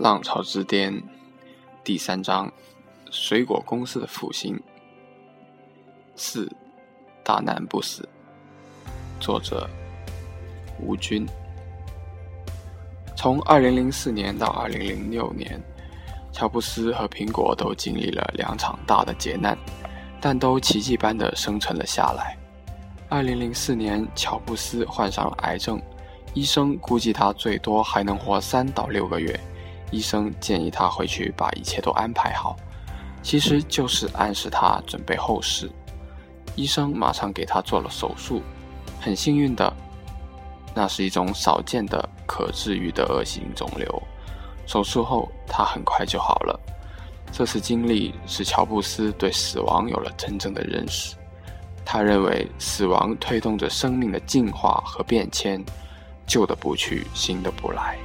[0.00, 0.90] 浪潮之巅
[1.84, 2.50] 第三章：
[3.10, 4.58] 水果公司的复兴。
[6.16, 6.50] 四
[7.22, 8.08] 大难不死。
[9.20, 9.68] 作者：
[10.80, 11.26] 吴军。
[13.14, 15.60] 从二零零四年到二零零六年，
[16.32, 19.54] 乔布斯和苹果都经历了两场大的劫难，
[20.18, 22.34] 但都奇迹般的生存了下来。
[23.10, 25.78] 二零零四年，乔布斯患上了癌症。
[26.32, 29.38] 医生估计他最多还能活三到六个月，
[29.90, 32.56] 医生建议他回去把一切都安排好，
[33.22, 35.70] 其实就是暗示他准备后事。
[36.56, 38.42] 医生马上给他做了手术，
[39.00, 39.72] 很幸运的，
[40.74, 44.02] 那是一种少见的可治愈的恶性肿瘤。
[44.66, 46.58] 手术后他很快就好了。
[47.32, 51.14] 这次经历使乔布斯对死亡有了真正的认识，
[51.84, 55.64] 他认为死亡推动着生命的进化和变迁。
[56.26, 57.98] 旧的不去，新的不来。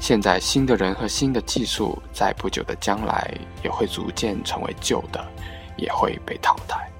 [0.00, 5.22] 现在，新的人和新的技术，在不久的将来也会逐渐成为旧的，
[5.76, 6.90] 也会被淘汰。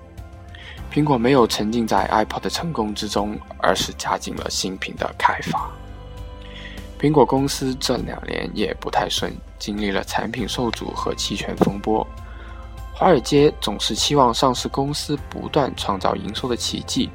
[0.93, 5.71] 苹果没有沉浸在 iPod 的成功之中，而是加紧了新品的开发。
[7.01, 12.07] 苹果公司这两年也不太顺，经历了产品受阻和期权风波。
[12.93, 17.09] 华尔街总是期望上市公司不断创造营收的奇迹，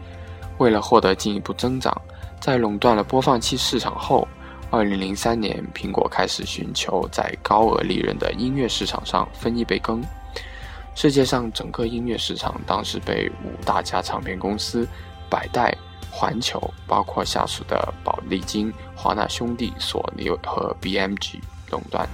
[0.57, 1.95] 为了获得进一步增长。
[2.41, 4.27] 在垄断了播放器市场后，
[4.71, 10.03] 二零零三年，苹果开始寻求在高额利润的音乐市场上分一杯羹。
[10.95, 14.87] 世界上整个音乐市场当时被五大家唱片公司——
[15.29, 15.75] 百代、
[16.11, 22.07] 环球，包括下属的宝丽金、华纳兄弟、索尼和 BMG 垄断。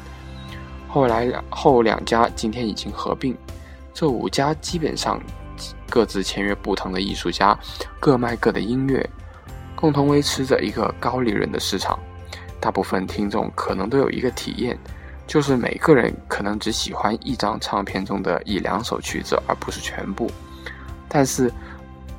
[0.88, 3.36] 后来后两家今天已经合并，
[3.94, 5.22] 这五家基本上
[5.90, 7.58] 各自签约不同的艺术家，
[8.00, 9.10] 各卖各的音乐。
[9.76, 11.98] 共同维持着一个高利润的市场，
[12.62, 14.78] 大部分听众可能都有一个体验，
[15.28, 20.32] 就是每个人可能只喜欢一张唱片中的一两首曲子，而不是全部。
[21.10, 21.52] 但是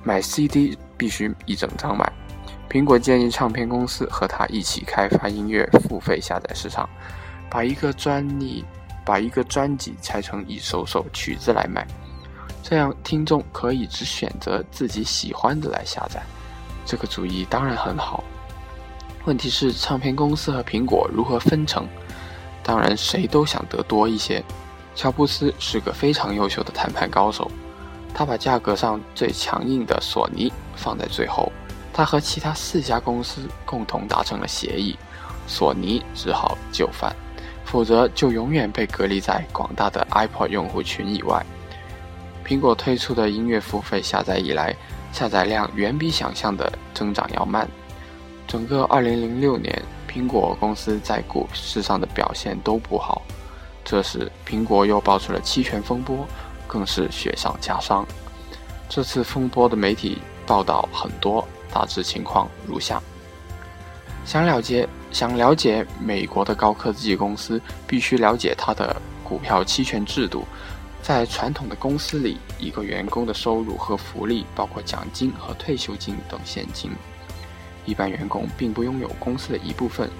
[0.03, 2.13] 买 CD 必须一整张买。
[2.69, 6.89] 苹果建议唱片公司和他一起开发音乐付费下载市场，
[7.49, 8.65] 把一个专利
[9.05, 11.87] 把一个专辑拆成一首首曲子来卖，
[12.63, 16.23] 这样听众可以只选择自己喜欢的来下载。
[16.85, 18.25] 这个主意当然很好，
[19.25, 21.87] 问题是唱片公司和苹果如何分成？
[22.62, 24.43] 当然，谁都想得多一些。
[24.94, 27.50] 乔布斯是个非常优秀的谈判高手，
[28.12, 31.53] 他把价格上最强硬的索尼放在最后。
[31.93, 34.97] 他和其他四家公司共同达成了协议，
[35.47, 37.15] 索尼只好就范，
[37.65, 41.44] 否则就永远被隔离在广大的 iPod 用户群以外。
[42.44, 44.75] 苹果推出的音乐付费下载以来。
[45.12, 47.69] 下载量远比想象的增长要慢。
[48.53, 53.23] 整个2006年，苹果公司在股市上的表现都不好。
[53.83, 56.29] 这时，苹果又爆出了期权风波，
[56.67, 58.07] 更是雪上加霜。
[58.91, 63.03] 这次风波的媒体报道很多，大致情况如下：
[64.27, 70.45] 想了解想了解美国的高科技公司，必须了解它的股票期权制度。
[71.01, 76.91] 在传统的公司里，一个员工的收入和福利包括奖金和退休金等现金。
[77.84, 80.10] 一般员工并不拥有公司的一部分。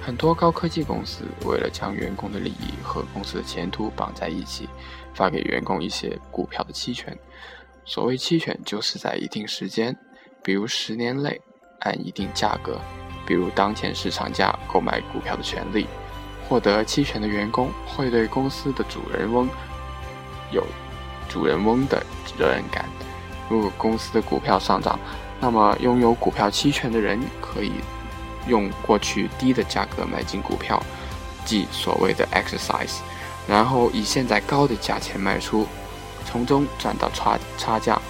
[0.00, 4.68] 很多高科技公司为了将员工的利益和公司的前途绑在一起，
[5.14, 7.16] 发给员工一些股票的期权。
[7.86, 9.96] 所谓期权，就是在一定时间，
[10.42, 11.40] 比如十年内，
[11.80, 12.78] 按一定价格，
[13.26, 15.86] 比如当前市场价购买股票的权利。
[16.46, 19.48] 获得期权的员工会对公司的主人翁。
[20.52, 20.62] 有
[21.26, 22.04] 主人翁的
[22.36, 22.84] 责任感。
[23.48, 24.98] 如果公司的股票上涨，
[25.44, 27.72] 那么拥有股票期权的人可以
[28.46, 30.82] 用过去低的价格买进股票，
[31.44, 33.00] 即所谓的 exercise，
[33.46, 35.66] 然后以现在高的价钱卖出，
[36.24, 38.00] 从中赚到差差价。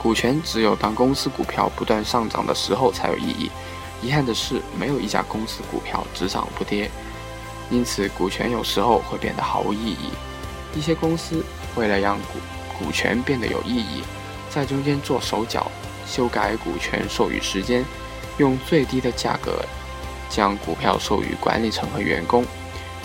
[0.00, 3.50] 股权只有当公司股票不断上涨的时候才有意义。
[4.00, 6.88] 遗憾的是，没有一家公司股票只涨不跌，
[7.70, 10.10] 因此股权有时候会变得毫无意义。
[10.76, 11.44] 一些公司
[11.74, 12.38] 为了让股
[12.78, 14.04] 股权变得有意义，
[14.48, 15.68] 在中间做手脚，
[16.06, 17.84] 修改股权授予时间，
[18.38, 19.64] 用最低的价格
[20.30, 22.44] 将股票授予管理层和员工。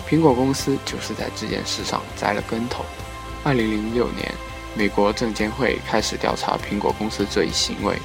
[0.08, 2.84] 苹果公司就是在这件事上栽了跟头。
[3.44, 4.32] 二零零六年，
[4.76, 7.96] 美国证监会开始调查苹果公司这一行为。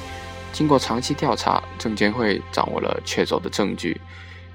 [0.52, 4.00] 经过长期调查，证监会掌握了确凿的证据，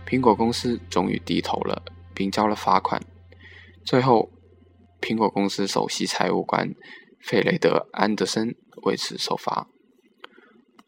[0.08, 1.82] 苹果公司终于低头了，
[2.14, 3.02] 并交了罚款。
[3.86, 4.30] 最后。
[5.06, 6.70] 苹果公司首席财务官
[7.22, 9.68] 费雷德·安德森为此受罚。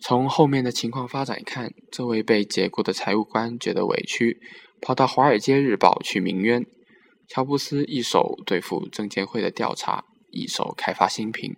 [0.07, 4.39] 从后面的情况发展看，这位被解雇的财务官觉得委屈，
[4.79, 6.63] 跑到《华尔街日报》去鸣冤。
[7.27, 11.55] 乔布斯一手对付证监会的调查，一手开发新品。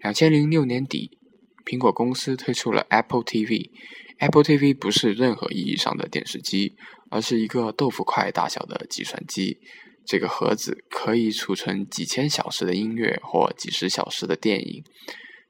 [0.00, 1.16] 两千零六年底，
[1.64, 3.70] 苹果公司推出了 Apple TV。
[4.18, 6.74] Apple TV 不是任何意义上的电视机，
[7.08, 9.56] 而是一个豆腐块大小的计算机。
[10.04, 14.82] 这个盒子可以储存几千小时的音乐或几十小时的电影。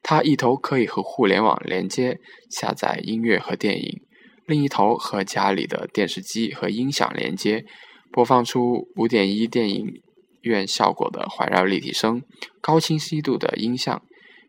[0.03, 2.19] 它一头可以和互联网连接
[2.49, 4.01] 下载音乐和电影，
[4.45, 7.65] 另一头和家里的电视机和音响连接。
[8.11, 10.01] 播放出五点一电影
[10.41, 12.21] 院效果的环绕立体声、
[12.59, 14.01] 高清晰度的音像，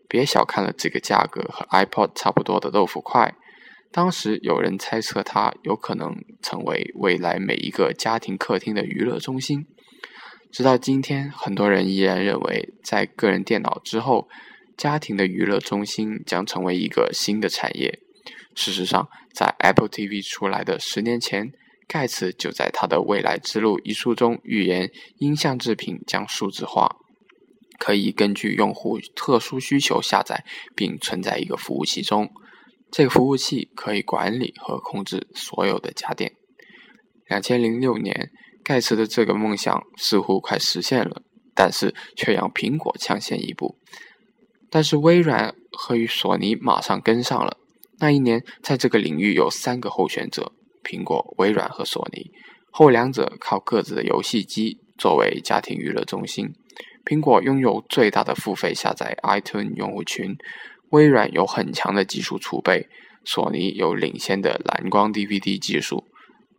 [0.09, 3.35] 别小看了这个价格和 iPod 差不多的豆腐块。
[3.93, 9.67] 当时有人猜测它有可能成为未来每一个家庭客厅的娱乐中心。
[10.51, 14.29] 直到今天，很多人依然认为，在个人电脑之后，
[14.83, 18.01] 家庭的娱乐中心将成为一个新的产业。
[18.57, 21.53] 事实上，在 Apple TV 出来的十年前。
[21.87, 26.97] 盖茨就在他的《未来之路》一书中预言，音像制品将数字化，
[27.79, 30.43] 可以根据用户特殊需求下载
[30.75, 32.29] 并存在一个服务器中。
[32.91, 36.33] 这个服务器可以管理和控制所有的家电。
[37.29, 38.31] 两千零六年，
[38.65, 41.23] 盖茨的这个梦想似乎快实现了，
[41.55, 43.77] 但是却让苹果抢先一步。
[44.73, 47.59] 但是微软和与索尼马上跟上了。
[47.99, 50.53] 那一年，在这个领域有三个候选者。
[50.83, 52.29] 苹果、微软和索尼，
[52.73, 56.53] 后两者靠各自的游戏机作为家庭娱乐中心。
[57.05, 60.37] 苹果拥有最大的付费下载 iTunes 用户群，
[60.91, 62.89] 微软有很强的技术储备，
[63.25, 66.05] 索尼有领先的蓝光 DVD 技术。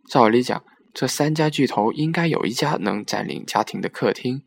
[0.08, 0.64] 照理讲，
[0.94, 4.40] 这三家巨头应该有一家能占领家庭的客厅，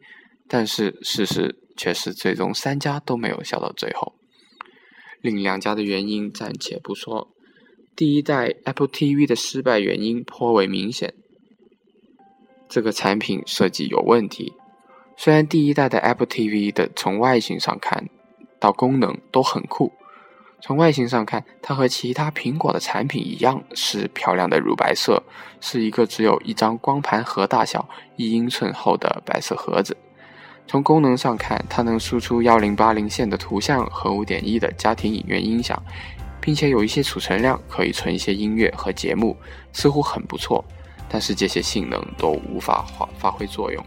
[0.47, 4.15] 但是事实却是，最终三家都没有笑到最后。
[5.21, 7.29] 另两家的原因暂且不说。
[7.95, 11.13] 第一代 Apple TV 的失败原因颇为明显，
[12.67, 14.53] 这个产品设计有问题。
[15.15, 18.07] 虽然第一代的 Apple TV 的从外形上看
[18.59, 19.91] 到功能都很酷，
[20.61, 25.23] 从外形上看，它和其他苹果的产品一样是漂亮的乳白色，
[25.59, 29.97] 是一个只有一张光盘盒大小、一英寸厚的白色盒子。
[30.67, 35.81] 从功能上看，它能输出幺零八零线的图像和五点一的家庭影院音响。
[36.39, 39.35] 并且有一些储存量，可以存一些音乐和节目，
[39.73, 40.63] 似乎很不错。
[41.09, 43.85] 但是这些性能都无法发发挥作用。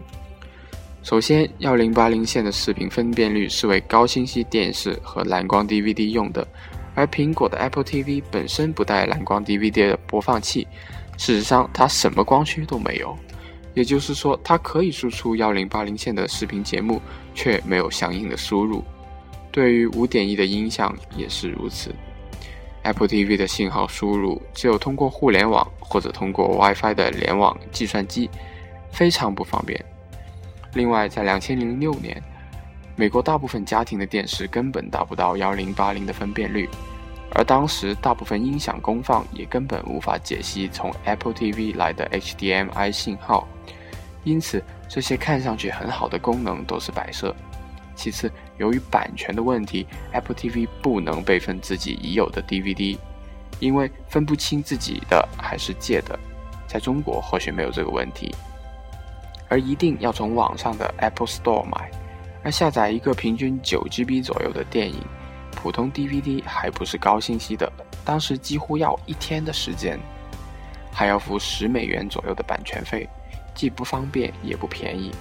[1.01, 6.47] 首先，幺零八零线的视频分辨率是为高清晰电视和蓝光 DVD 用的，
[6.93, 10.67] 而苹果的 Apple TV 本身不带蓝光 DVD 的播放器。
[11.17, 13.17] 事实上，它什么光驱都没有，
[13.73, 17.01] 也就是说，它可以输出幺零八零线的视频节目，
[17.33, 18.83] 却没有相应的输入。
[19.51, 21.93] 对于五点一的音响也是如此。
[22.83, 28.29] Apple TV 的信号输入只有通过互联网或者通过 WiFi 的联网计算机，
[28.91, 29.83] 非常不方便。
[30.73, 32.23] 另外，在2006年，
[32.95, 36.67] 美国大部分家庭的电视根本达不到1080的分辨率，
[37.33, 43.47] 而当时大部分音响功放也根本无法解析从 Apple TV 来的 HDMI 信号，
[44.23, 47.35] 因此这些看上去很好的功能都是摆设。
[47.95, 52.97] 其次，由于版权的问题，Apple TV 不能备份自己已有的 DVD，
[53.59, 56.19] 因为分不清自己的还是借的。
[56.67, 58.33] 在中国或许没有这个问题，
[59.49, 61.91] 而一定要从网上的 Apple Store 买。
[62.43, 64.99] 而下载一个平均九 GB 左右的电影，
[65.51, 67.71] 普通 DVD 还不是高信息的，
[68.03, 69.99] 当时几乎要一天的时间，
[70.91, 73.07] 还要付十美元左右的版权费，
[73.53, 75.11] 既不方便也不便宜。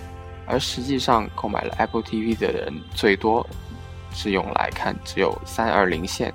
[0.47, 3.47] 而实际上，购买了 Apple TV 的人最多
[4.13, 6.33] 是用来看只有三二零线、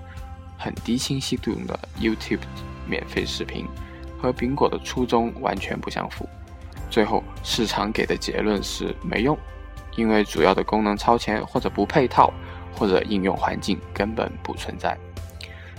[0.57, 2.39] 很低清晰度的 YouTube
[2.87, 3.67] 免费视频，
[4.21, 6.27] 和苹果的初衷完全不相符。
[6.89, 9.37] 最后，市场给的结论是没用，
[9.97, 12.31] 因为主要的功能超前，或者不配套，
[12.75, 14.97] 或者应用环境根本不存在。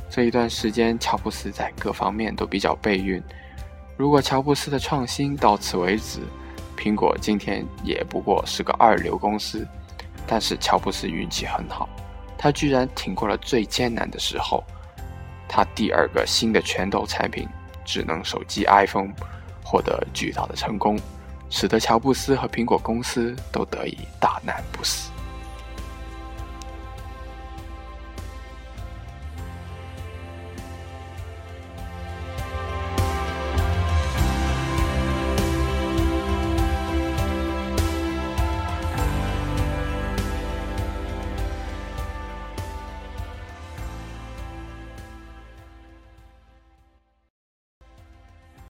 [0.08, 3.22] 这一段时间，乔布斯在各方面都比较备孕。
[3.96, 6.20] 如果乔布斯的创新到此为止，
[6.76, 9.66] 苹果今天也不过是个二流公司，
[10.26, 11.88] 但是乔布斯运气很好，
[12.38, 14.62] 他居然挺过了最艰难的时候。
[15.48, 17.48] 他第二个新的拳头产品——
[17.84, 19.12] 智能手机 iPhone，
[19.64, 20.98] 获得巨大的成功，
[21.50, 25.10] 使得乔布斯和苹果公司都得以大难不死。